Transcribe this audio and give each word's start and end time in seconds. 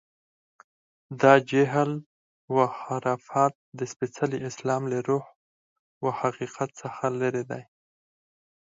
دا 1.21 1.33
جهل 1.49 1.91
و 2.55 2.57
خرافات 2.79 3.53
د 3.77 3.79
سپېڅلي 3.91 4.39
اسلام 4.49 4.81
له 4.91 4.99
روح 5.07 5.25
و 6.03 6.05
حقیقت 6.19 6.69
څخه 6.81 7.03
لرې 7.21 7.43
دي. 7.51 7.63